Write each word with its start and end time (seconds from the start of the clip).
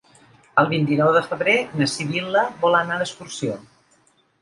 El 0.61 0.69
vint-i-nou 0.71 1.11
de 1.17 1.21
febrer 1.27 1.55
na 1.83 1.91
Sibil·la 1.93 2.45
vol 2.67 2.81
anar 2.83 3.01
d'excursió. 3.03 3.63